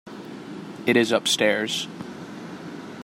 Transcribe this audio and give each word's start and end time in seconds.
It 0.87 0.97
is 0.97 1.11
upstairs. 1.13 1.87